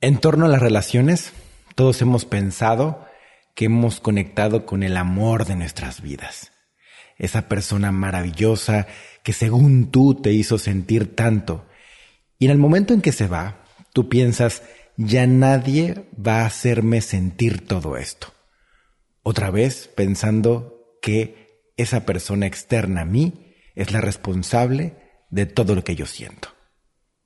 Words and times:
En 0.00 0.18
torno 0.18 0.46
a 0.46 0.48
las 0.48 0.62
relaciones, 0.62 1.32
todos 1.74 2.00
hemos 2.02 2.24
pensado 2.24 3.04
que 3.56 3.64
hemos 3.64 3.98
conectado 3.98 4.64
con 4.64 4.84
el 4.84 4.96
amor 4.96 5.44
de 5.44 5.56
nuestras 5.56 6.02
vidas. 6.02 6.52
Esa 7.16 7.48
persona 7.48 7.90
maravillosa 7.90 8.86
que 9.24 9.32
según 9.32 9.90
tú 9.90 10.14
te 10.14 10.32
hizo 10.32 10.56
sentir 10.56 11.16
tanto. 11.16 11.66
Y 12.38 12.44
en 12.44 12.52
el 12.52 12.58
momento 12.58 12.94
en 12.94 13.00
que 13.00 13.10
se 13.10 13.26
va, 13.26 13.64
tú 13.92 14.08
piensas, 14.08 14.62
ya 14.96 15.26
nadie 15.26 16.08
va 16.14 16.42
a 16.42 16.46
hacerme 16.46 17.00
sentir 17.00 17.66
todo 17.66 17.96
esto. 17.96 18.32
Otra 19.24 19.50
vez 19.50 19.90
pensando 19.96 20.96
que 21.02 21.72
esa 21.76 22.06
persona 22.06 22.46
externa 22.46 23.00
a 23.00 23.04
mí 23.04 23.52
es 23.74 23.90
la 23.90 24.00
responsable 24.00 24.94
de 25.30 25.46
todo 25.46 25.74
lo 25.74 25.82
que 25.82 25.96
yo 25.96 26.06
siento. 26.06 26.50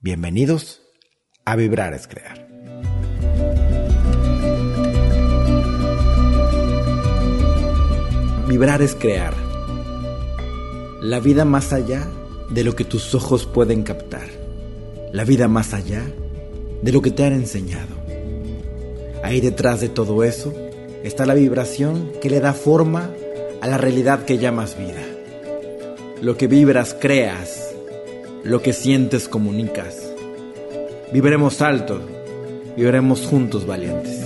Bienvenidos 0.00 0.82
a 1.45 1.54
Vibrar 1.54 1.93
es 1.93 2.07
Crear. 2.07 2.52
Vibrar 8.53 8.83
es 8.83 8.95
crear. 8.95 9.33
La 11.01 11.21
vida 11.21 11.47
más 11.47 11.73
allá 11.73 12.07
de 12.51 12.65
lo 12.65 12.77
que 12.77 12.85
tus 12.85 13.15
ojos 13.15 13.47
pueden 13.47 13.83
captar. 13.83 14.29
La 15.11 15.25
vida 15.25 15.49
más 15.49 15.73
allá 15.73 16.03
de 16.83 16.93
lo 16.93 17.01
que 17.01 17.13
te 17.13 17.25
han 17.25 17.33
enseñado. 17.33 17.97
Ahí 19.25 19.41
detrás 19.41 19.81
de 19.81 19.89
todo 19.89 20.23
eso 20.23 20.53
está 21.03 21.25
la 21.25 21.33
vibración 21.33 22.13
que 22.21 22.29
le 22.29 22.41
da 22.41 22.53
forma 22.53 23.09
a 23.63 23.69
la 23.69 23.79
realidad 23.79 24.27
que 24.27 24.37
llamas 24.37 24.77
vida. 24.77 25.00
Lo 26.21 26.37
que 26.37 26.47
vibras 26.47 26.95
creas, 27.00 27.73
lo 28.45 28.61
que 28.61 28.75
sientes 28.75 29.29
comunicas. 29.29 30.13
Viviremos 31.11 31.63
alto, 31.63 32.03
viviremos 32.77 33.23
juntos 33.23 33.67
valientes. 33.67 34.20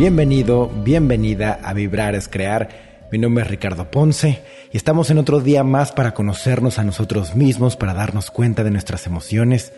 Bienvenido, 0.00 0.70
bienvenida 0.82 1.60
a 1.62 1.74
Vibrar 1.74 2.14
es 2.14 2.26
Crear. 2.26 2.70
Mi 3.12 3.18
nombre 3.18 3.44
es 3.44 3.50
Ricardo 3.50 3.90
Ponce 3.90 4.42
y 4.72 4.78
estamos 4.78 5.10
en 5.10 5.18
otro 5.18 5.40
día 5.40 5.62
más 5.62 5.92
para 5.92 6.14
conocernos 6.14 6.78
a 6.78 6.84
nosotros 6.84 7.36
mismos, 7.36 7.76
para 7.76 7.92
darnos 7.92 8.30
cuenta 8.30 8.64
de 8.64 8.70
nuestras 8.70 9.06
emociones, 9.06 9.74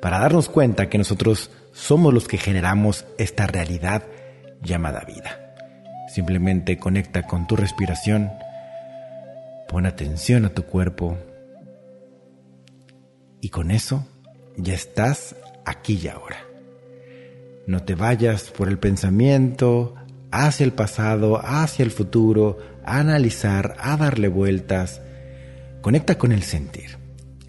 para 0.00 0.20
darnos 0.20 0.48
cuenta 0.48 0.88
que 0.88 0.96
nosotros 0.96 1.50
somos 1.74 2.14
los 2.14 2.28
que 2.28 2.38
generamos 2.38 3.04
esta 3.18 3.46
realidad 3.46 4.04
llamada 4.62 5.04
vida. 5.04 5.54
Simplemente 6.08 6.78
conecta 6.78 7.26
con 7.26 7.46
tu 7.46 7.54
respiración, 7.54 8.32
pon 9.68 9.84
atención 9.84 10.46
a 10.46 10.54
tu 10.54 10.62
cuerpo 10.62 11.18
y 13.42 13.50
con 13.50 13.70
eso 13.70 14.08
ya 14.56 14.72
estás 14.72 15.36
aquí 15.66 16.00
y 16.02 16.08
ahora. 16.08 16.47
No 17.68 17.82
te 17.82 17.94
vayas 17.94 18.44
por 18.44 18.70
el 18.70 18.78
pensamiento 18.78 19.94
hacia 20.30 20.64
el 20.64 20.72
pasado, 20.72 21.38
hacia 21.44 21.84
el 21.84 21.90
futuro, 21.90 22.56
a 22.82 22.98
analizar, 22.98 23.76
a 23.78 23.98
darle 23.98 24.28
vueltas. 24.28 25.02
Conecta 25.82 26.16
con 26.16 26.32
el 26.32 26.42
sentir. 26.42 26.96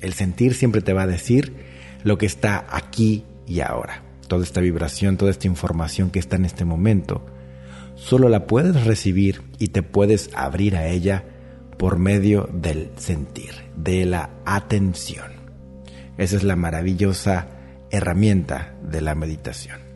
El 0.01 0.11
sentir 0.11 0.55
siempre 0.55 0.81
te 0.81 0.91
va 0.91 1.03
a 1.03 1.07
decir 1.07 1.55
lo 2.03 2.17
que 2.17 2.25
está 2.25 2.65
aquí 2.69 3.23
y 3.47 3.61
ahora. 3.61 4.03
Toda 4.27 4.43
esta 4.43 4.59
vibración, 4.59 5.15
toda 5.15 5.31
esta 5.31 5.47
información 5.47 6.09
que 6.09 6.19
está 6.19 6.35
en 6.35 6.43
este 6.43 6.65
momento, 6.65 7.25
solo 7.95 8.27
la 8.27 8.45
puedes 8.45 8.83
recibir 8.83 9.43
y 9.57 9.69
te 9.69 9.83
puedes 9.83 10.31
abrir 10.35 10.75
a 10.75 10.87
ella 10.87 11.23
por 11.77 11.97
medio 11.97 12.49
del 12.51 12.91
sentir, 12.97 13.53
de 13.77 14.05
la 14.05 14.31
atención. 14.45 15.31
Esa 16.17 16.35
es 16.35 16.43
la 16.43 16.57
maravillosa 16.57 17.47
herramienta 17.89 18.75
de 18.83 18.99
la 18.99 19.15
meditación. 19.15 19.88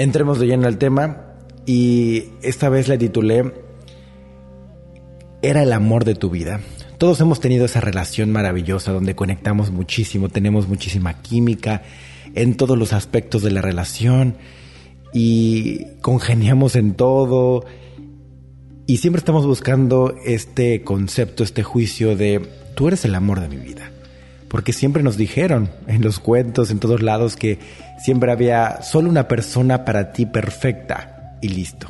Entremos 0.00 0.38
de 0.38 0.46
lleno 0.46 0.66
al 0.66 0.78
tema. 0.78 1.26
Y 1.66 2.30
esta 2.40 2.70
vez 2.70 2.88
le 2.88 2.96
titulé 2.96 3.52
Era 5.42 5.62
el 5.62 5.74
amor 5.74 6.06
de 6.06 6.14
tu 6.14 6.30
vida. 6.30 6.60
Todos 6.96 7.20
hemos 7.20 7.38
tenido 7.38 7.66
esa 7.66 7.82
relación 7.82 8.32
maravillosa 8.32 8.92
donde 8.92 9.14
conectamos 9.14 9.70
muchísimo, 9.70 10.30
tenemos 10.30 10.68
muchísima 10.68 11.20
química 11.20 11.82
en 12.34 12.56
todos 12.56 12.78
los 12.78 12.94
aspectos 12.94 13.42
de 13.42 13.50
la 13.50 13.60
relación 13.60 14.36
y 15.12 15.84
congeniamos 16.00 16.76
en 16.76 16.94
todo. 16.94 17.66
Y 18.86 18.98
siempre 18.98 19.18
estamos 19.18 19.44
buscando 19.44 20.14
este 20.24 20.82
concepto, 20.82 21.44
este 21.44 21.62
juicio 21.62 22.16
de 22.16 22.40
tú 22.74 22.88
eres 22.88 23.04
el 23.04 23.14
amor 23.14 23.40
de 23.40 23.48
mi 23.50 23.56
vida 23.58 23.92
porque 24.50 24.72
siempre 24.72 25.04
nos 25.04 25.16
dijeron 25.16 25.70
en 25.86 26.02
los 26.02 26.18
cuentos, 26.18 26.72
en 26.72 26.80
todos 26.80 27.02
lados, 27.02 27.36
que 27.36 27.60
siempre 28.02 28.32
había 28.32 28.82
solo 28.82 29.08
una 29.08 29.28
persona 29.28 29.84
para 29.84 30.12
ti 30.12 30.26
perfecta 30.26 31.38
y 31.40 31.48
listo. 31.48 31.86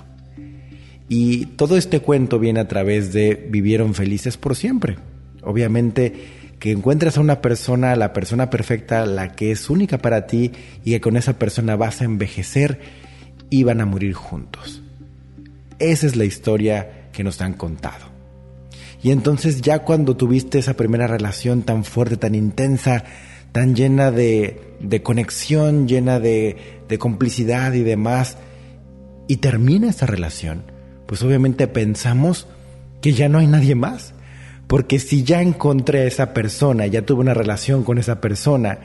Y 1.08 1.46
todo 1.46 1.78
este 1.78 2.00
cuento 2.00 2.38
viene 2.38 2.60
a 2.60 2.68
través 2.68 3.14
de 3.14 3.48
vivieron 3.50 3.94
felices 3.94 4.36
por 4.36 4.56
siempre. 4.56 4.98
Obviamente 5.42 6.12
que 6.58 6.70
encuentras 6.70 7.16
a 7.16 7.22
una 7.22 7.40
persona, 7.40 7.96
la 7.96 8.12
persona 8.12 8.50
perfecta, 8.50 9.06
la 9.06 9.32
que 9.32 9.52
es 9.52 9.70
única 9.70 9.96
para 9.96 10.26
ti 10.26 10.52
y 10.84 10.90
que 10.90 11.00
con 11.00 11.16
esa 11.16 11.38
persona 11.38 11.76
vas 11.76 12.02
a 12.02 12.04
envejecer 12.04 12.78
y 13.48 13.62
van 13.62 13.80
a 13.80 13.86
morir 13.86 14.12
juntos. 14.12 14.82
Esa 15.78 16.06
es 16.06 16.14
la 16.14 16.26
historia 16.26 17.08
que 17.12 17.24
nos 17.24 17.40
han 17.40 17.54
contado. 17.54 18.09
Y 19.02 19.12
entonces 19.12 19.62
ya 19.62 19.80
cuando 19.80 20.16
tuviste 20.16 20.58
esa 20.58 20.74
primera 20.74 21.06
relación 21.06 21.62
tan 21.62 21.84
fuerte, 21.84 22.16
tan 22.16 22.34
intensa, 22.34 23.04
tan 23.52 23.74
llena 23.74 24.10
de, 24.10 25.00
conexión, 25.02 25.88
llena 25.88 26.20
de, 26.20 26.56
de 26.88 26.98
complicidad 26.98 27.72
y 27.72 27.82
demás, 27.82 28.36
y 29.26 29.38
termina 29.38 29.88
esa 29.88 30.06
relación, 30.06 30.64
pues 31.06 31.22
obviamente 31.22 31.66
pensamos 31.66 32.46
que 33.00 33.12
ya 33.12 33.28
no 33.28 33.38
hay 33.38 33.46
nadie 33.46 33.74
más. 33.74 34.12
Porque 34.66 34.98
si 35.00 35.24
ya 35.24 35.42
encontré 35.42 36.02
a 36.02 36.06
esa 36.06 36.32
persona, 36.32 36.86
ya 36.86 37.02
tuve 37.02 37.22
una 37.22 37.34
relación 37.34 37.82
con 37.82 37.98
esa 37.98 38.20
persona 38.20 38.78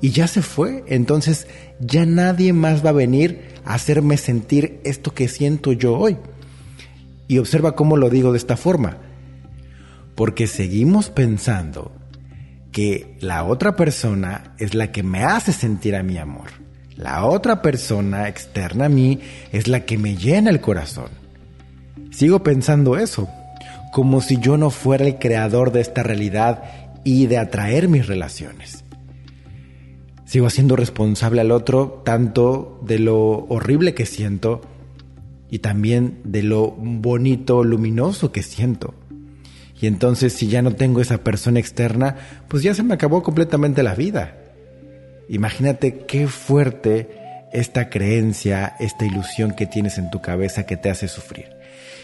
y 0.00 0.10
ya 0.10 0.28
se 0.28 0.40
fue, 0.40 0.84
entonces 0.86 1.46
ya 1.78 2.06
nadie 2.06 2.54
más 2.54 2.84
va 2.84 2.90
a 2.90 2.94
venir 2.94 3.42
a 3.64 3.74
hacerme 3.74 4.16
sentir 4.16 4.80
esto 4.84 5.12
que 5.12 5.28
siento 5.28 5.72
yo 5.72 5.98
hoy. 5.98 6.16
Y 7.28 7.38
observa 7.38 7.74
cómo 7.74 7.96
lo 7.96 8.08
digo 8.08 8.32
de 8.32 8.38
esta 8.38 8.56
forma 8.56 8.98
porque 10.16 10.48
seguimos 10.48 11.10
pensando 11.10 11.92
que 12.72 13.16
la 13.20 13.44
otra 13.44 13.76
persona 13.76 14.54
es 14.58 14.74
la 14.74 14.90
que 14.90 15.02
me 15.02 15.22
hace 15.22 15.52
sentir 15.52 15.94
a 15.94 16.02
mi 16.02 16.18
amor. 16.18 16.48
La 16.96 17.26
otra 17.26 17.62
persona 17.62 18.28
externa 18.28 18.86
a 18.86 18.88
mí 18.88 19.20
es 19.52 19.68
la 19.68 19.84
que 19.84 19.98
me 19.98 20.16
llena 20.16 20.50
el 20.50 20.60
corazón. 20.60 21.10
Sigo 22.10 22.42
pensando 22.42 22.96
eso, 22.96 23.28
como 23.92 24.20
si 24.20 24.38
yo 24.38 24.56
no 24.56 24.70
fuera 24.70 25.06
el 25.06 25.18
creador 25.18 25.72
de 25.72 25.82
esta 25.82 26.02
realidad 26.02 26.62
y 27.04 27.26
de 27.26 27.38
atraer 27.38 27.88
mis 27.88 28.06
relaciones. 28.06 28.84
Sigo 30.24 30.50
siendo 30.50 30.74
responsable 30.76 31.42
al 31.42 31.52
otro 31.52 32.02
tanto 32.04 32.80
de 32.84 32.98
lo 32.98 33.44
horrible 33.48 33.94
que 33.94 34.06
siento 34.06 34.62
y 35.50 35.60
también 35.60 36.20
de 36.24 36.42
lo 36.42 36.72
bonito, 36.72 37.62
luminoso 37.62 38.32
que 38.32 38.42
siento. 38.42 38.94
Y 39.80 39.86
entonces 39.86 40.32
si 40.32 40.48
ya 40.48 40.62
no 40.62 40.72
tengo 40.72 41.00
esa 41.00 41.18
persona 41.18 41.60
externa, 41.60 42.16
pues 42.48 42.62
ya 42.62 42.74
se 42.74 42.82
me 42.82 42.94
acabó 42.94 43.22
completamente 43.22 43.82
la 43.82 43.94
vida. 43.94 44.36
Imagínate 45.28 46.04
qué 46.06 46.28
fuerte 46.28 47.08
esta 47.52 47.90
creencia, 47.90 48.74
esta 48.80 49.04
ilusión 49.04 49.52
que 49.52 49.66
tienes 49.66 49.98
en 49.98 50.10
tu 50.10 50.20
cabeza 50.20 50.66
que 50.66 50.76
te 50.76 50.90
hace 50.90 51.08
sufrir. 51.08 51.46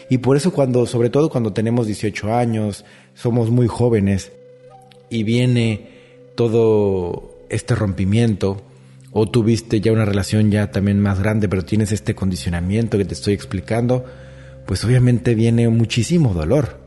Y 0.09 0.19
por 0.19 0.37
eso 0.37 0.51
cuando, 0.51 0.85
sobre 0.85 1.09
todo 1.09 1.29
cuando 1.29 1.53
tenemos 1.53 1.87
18 1.87 2.33
años, 2.35 2.85
somos 3.13 3.49
muy 3.49 3.67
jóvenes 3.67 4.31
y 5.09 5.23
viene 5.23 5.89
todo 6.35 7.45
este 7.49 7.75
rompimiento, 7.75 8.61
o 9.11 9.27
tuviste 9.27 9.79
ya 9.79 9.91
una 9.91 10.05
relación 10.05 10.49
ya 10.49 10.71
también 10.71 10.99
más 10.99 11.19
grande, 11.19 11.47
pero 11.47 11.63
tienes 11.63 11.91
este 11.91 12.15
condicionamiento 12.15 12.97
que 12.97 13.05
te 13.05 13.13
estoy 13.13 13.35
explicando, 13.35 14.05
pues 14.65 14.83
obviamente 14.83 15.35
viene 15.35 15.69
muchísimo 15.69 16.33
dolor 16.33 16.82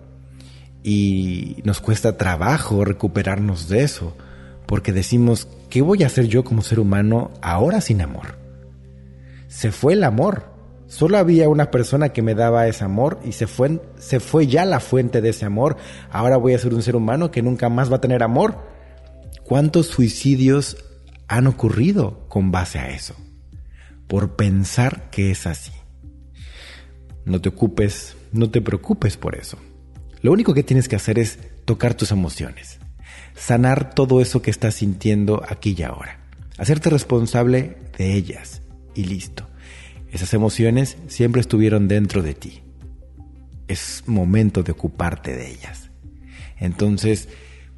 y 0.88 1.62
nos 1.64 1.80
cuesta 1.80 2.16
trabajo 2.16 2.84
recuperarnos 2.84 3.68
de 3.68 3.82
eso, 3.82 4.16
porque 4.66 4.92
decimos, 4.92 5.48
¿qué 5.68 5.82
voy 5.82 6.04
a 6.04 6.06
hacer 6.06 6.28
yo 6.28 6.44
como 6.44 6.62
ser 6.62 6.78
humano 6.78 7.32
ahora 7.42 7.80
sin 7.80 8.00
amor? 8.00 8.38
Se 9.48 9.72
fue 9.72 9.94
el 9.94 10.04
amor. 10.04 10.44
Solo 10.86 11.18
había 11.18 11.48
una 11.48 11.72
persona 11.72 12.10
que 12.10 12.22
me 12.22 12.36
daba 12.36 12.68
ese 12.68 12.84
amor 12.84 13.18
y 13.24 13.32
se 13.32 13.48
fue, 13.48 13.80
se 13.98 14.20
fue 14.20 14.46
ya 14.46 14.64
la 14.64 14.78
fuente 14.78 15.20
de 15.20 15.30
ese 15.30 15.44
amor. 15.44 15.76
Ahora 16.08 16.36
voy 16.36 16.54
a 16.54 16.58
ser 16.60 16.72
un 16.72 16.84
ser 16.84 16.94
humano 16.94 17.32
que 17.32 17.42
nunca 17.42 17.68
más 17.68 17.90
va 17.90 17.96
a 17.96 18.00
tener 18.00 18.22
amor. 18.22 18.56
¿Cuántos 19.42 19.88
suicidios 19.88 20.76
han 21.26 21.48
ocurrido 21.48 22.28
con 22.28 22.52
base 22.52 22.78
a 22.78 22.90
eso? 22.90 23.16
Por 24.06 24.36
pensar 24.36 25.10
que 25.10 25.32
es 25.32 25.48
así. 25.48 25.72
No 27.24 27.40
te 27.40 27.48
ocupes, 27.48 28.16
no 28.30 28.50
te 28.50 28.60
preocupes 28.60 29.16
por 29.16 29.34
eso. 29.34 29.58
Lo 30.26 30.32
único 30.32 30.54
que 30.54 30.64
tienes 30.64 30.88
que 30.88 30.96
hacer 30.96 31.20
es 31.20 31.38
tocar 31.64 31.94
tus 31.94 32.10
emociones, 32.10 32.80
sanar 33.36 33.94
todo 33.94 34.20
eso 34.20 34.42
que 34.42 34.50
estás 34.50 34.74
sintiendo 34.74 35.40
aquí 35.48 35.76
y 35.78 35.84
ahora, 35.84 36.18
hacerte 36.58 36.90
responsable 36.90 37.76
de 37.96 38.14
ellas 38.14 38.60
y 38.96 39.04
listo. 39.04 39.46
Esas 40.10 40.34
emociones 40.34 40.96
siempre 41.06 41.40
estuvieron 41.40 41.86
dentro 41.86 42.24
de 42.24 42.34
ti. 42.34 42.64
Es 43.68 44.02
momento 44.08 44.64
de 44.64 44.72
ocuparte 44.72 45.32
de 45.32 45.48
ellas. 45.48 45.90
Entonces, 46.58 47.28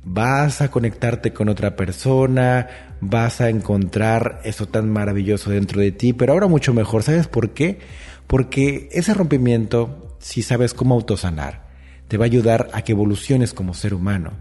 vas 0.03 0.63
a 0.63 0.71
conectarte 0.71 1.35
con 1.35 1.51
otra 1.51 1.77
persona, 1.77 2.97
vas 3.03 3.43
a 3.43 3.51
encontrar 3.51 4.41
eso 4.45 4.65
tan 4.65 4.91
maravilloso 4.91 5.51
dentro 5.51 5.83
de 5.83 5.93
ti, 5.93 6.15
pero 6.15 6.33
ahora 6.33 6.47
mucho 6.47 6.73
mejor. 6.73 7.03
¿Sabes 7.03 7.29
por 7.29 7.51
qué? 7.51 7.81
Porque 8.27 8.89
ese 8.93 9.13
rompimiento, 9.13 10.17
si 10.19 10.41
sabes 10.41 10.73
cómo 10.73 10.95
autosanar, 10.95 11.68
te 12.09 12.17
va 12.17 12.25
a 12.25 12.27
ayudar 12.27 12.69
a 12.73 12.83
que 12.83 12.93
evoluciones 12.93 13.55
como 13.55 13.75
ser 13.75 13.95
humano. 13.95 14.33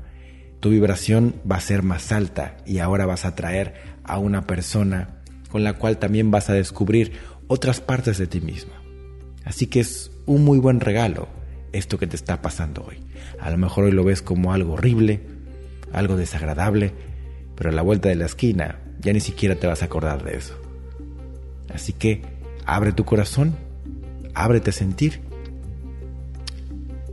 Tu 0.60 0.70
vibración 0.70 1.36
va 1.50 1.58
a 1.58 1.62
ser 1.62 1.84
más 1.84 2.12
alta 2.12 2.58
y 2.66 2.80
ahora 2.80 3.06
vas 3.06 3.26
a 3.26 3.30
atraer 3.30 3.76
a 4.04 4.18
una 4.18 4.48
persona 4.48 5.22
con 5.50 5.64
la 5.64 5.74
cual 5.74 5.98
también 5.98 6.32
vas 6.32 6.50
a 6.50 6.54
descubrir 6.54 7.14
otras 7.48 7.82
partes 7.82 8.18
de 8.18 8.28
ti 8.28 8.42
mismo. 8.42 8.74
Así 9.46 9.68
que 9.68 9.82
es 9.82 10.12
un 10.26 10.44
muy 10.44 10.60
buen 10.60 10.80
regalo 10.80 11.28
esto 11.74 11.98
que 11.98 12.08
te 12.08 12.16
está 12.16 12.42
pasando 12.42 12.86
hoy. 12.88 12.98
A 13.40 13.50
lo 13.50 13.58
mejor 13.58 13.86
hoy 13.86 13.92
lo 13.92 14.04
ves 14.04 14.22
como 14.22 14.54
algo 14.54 14.74
horrible, 14.74 15.22
algo 15.94 16.16
desagradable, 16.16 16.94
pero 17.56 17.70
a 17.70 17.74
la 17.74 17.82
vuelta 17.82 18.10
de 18.10 18.16
la 18.16 18.26
esquina 18.26 18.80
ya 19.00 19.14
ni 19.14 19.20
siquiera 19.20 19.56
te 19.56 19.68
vas 19.68 19.82
a 19.82 19.86
acordar 19.86 20.24
de 20.24 20.38
eso. 20.38 20.60
Así 21.74 21.94
que 21.94 22.24
abre 22.66 22.94
tu 22.94 23.06
corazón, 23.06 23.56
ábrete 24.34 24.72
a 24.72 24.74
sentir 24.74 25.27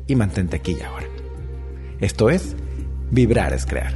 y 0.06 0.16
mantente 0.16 0.56
aquí 0.56 0.76
ahora. 0.80 1.06
Esto 2.00 2.30
es, 2.30 2.54
vibrar 3.10 3.52
es 3.52 3.66
crear. 3.66 3.94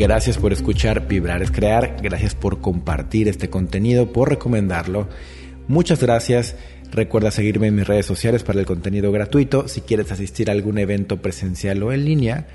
Gracias 0.00 0.38
por 0.38 0.50
escuchar 0.54 1.06
Vibrar 1.06 1.42
es 1.42 1.50
Crear, 1.50 1.98
gracias 2.02 2.34
por 2.34 2.62
compartir 2.62 3.28
este 3.28 3.50
contenido, 3.50 4.10
por 4.14 4.30
recomendarlo. 4.30 5.08
Muchas 5.68 6.00
gracias. 6.00 6.56
Recuerda 6.90 7.30
seguirme 7.30 7.66
en 7.66 7.74
mis 7.74 7.86
redes 7.86 8.06
sociales 8.06 8.42
para 8.42 8.58
el 8.60 8.64
contenido 8.64 9.12
gratuito. 9.12 9.68
Si 9.68 9.82
quieres 9.82 10.10
asistir 10.10 10.48
a 10.48 10.54
algún 10.54 10.78
evento 10.78 11.20
presencial 11.20 11.82
o 11.82 11.92
en 11.92 12.06
línea, 12.06 12.46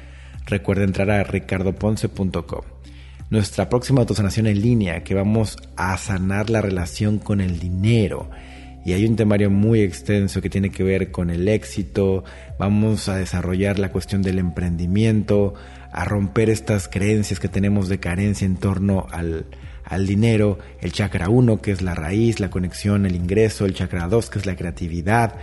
recuerda 0.45 0.83
entrar 0.83 1.09
a 1.12 1.24
ricardoponce.com. 1.24 2.62
Nuestra 3.30 3.69
próxima 3.69 4.01
autosanación 4.01 4.47
en 4.47 4.62
línea, 4.62 5.03
que 5.03 5.15
vamos 5.15 5.57
a 5.75 5.97
sanar 5.97 6.50
la 6.50 6.62
relación 6.62 7.18
con 7.18 7.42
el 7.42 7.59
dinero. 7.59 8.30
Y 8.86 8.94
hay 8.94 9.06
un 9.06 9.15
temario 9.15 9.50
muy 9.50 9.81
extenso 9.81 10.42
que 10.42 10.50
tiene 10.50 10.69
que 10.69 10.83
ver 10.83 11.09
con 11.09 11.31
el 11.31 11.47
éxito. 11.47 12.24
Vamos 12.59 13.09
a 13.09 13.15
desarrollar 13.18 13.80
la 13.80 13.92
cuestión 13.92 14.21
del 14.21 14.38
emprendimiento, 14.38 15.56
a 15.92 16.06
romper 16.06 16.51
estas 16.51 16.88
creencias 16.88 17.39
que 17.39 17.48
tenemos 17.48 17.89
de 17.89 18.00
carencia 18.00 18.45
en 18.45 18.57
torno 18.57 19.07
al, 19.12 19.48
dinero, 20.06 20.59
el 20.81 20.91
chakra 20.91 21.30
1 21.30 21.62
que 21.62 21.71
es 21.71 21.81
la 21.81 21.95
raíz, 21.95 22.39
la 22.39 22.50
conexión, 22.50 23.06
el 23.06 23.15
ingreso, 23.15 23.65
el 23.65 23.74
chakra 23.74 24.07
2 24.07 24.30
que 24.30 24.39
es 24.39 24.45
la 24.45 24.56
creatividad, 24.56 25.36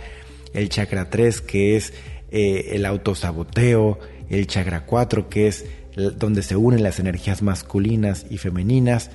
el 0.53 0.69
chakra 0.69 1.09
3 1.09 1.41
que 1.41 1.75
es 1.75 1.93
eh, 2.31 2.69
el 2.73 2.85
autosaboteo, 2.85 3.99
el 4.33 4.47
chakra 4.47 4.85
4 4.85 5.29
que 5.29 5.47
es 5.47 5.65
donde 5.95 6.41
se 6.41 6.55
unen 6.55 6.83
las 6.83 6.99
energías 6.99 7.41
masculinas 7.41 8.25
y 8.29 8.37
femeninas. 8.37 9.11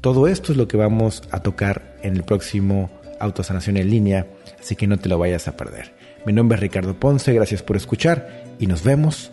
Todo 0.00 0.28
esto 0.28 0.52
es 0.52 0.58
lo 0.58 0.68
que 0.68 0.76
vamos 0.76 1.22
a 1.30 1.40
tocar 1.40 1.96
en 2.02 2.16
el 2.16 2.24
próximo 2.24 2.90
Autosanación 3.18 3.78
en 3.78 3.90
línea, 3.90 4.26
así 4.60 4.76
que 4.76 4.86
no 4.86 4.98
te 4.98 5.08
lo 5.08 5.18
vayas 5.18 5.48
a 5.48 5.56
perder. 5.56 5.94
Mi 6.26 6.32
nombre 6.32 6.56
es 6.56 6.60
Ricardo 6.60 6.98
Ponce, 6.98 7.32
gracias 7.32 7.62
por 7.62 7.76
escuchar 7.76 8.44
y 8.58 8.66
nos 8.66 8.82
vemos 8.82 9.30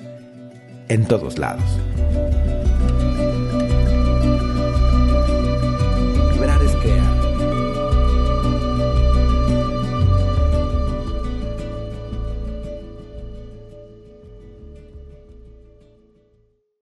en 0.88 1.06
todos 1.06 1.38
lados. 1.38 1.64